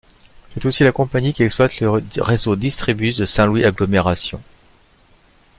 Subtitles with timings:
[0.51, 1.87] C'est aussi la compagnie qui exploite le
[2.23, 4.41] réseau Distribus de Saint-Louis Agglomération.